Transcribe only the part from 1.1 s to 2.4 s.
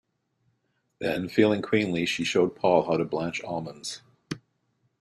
feeling queenly, she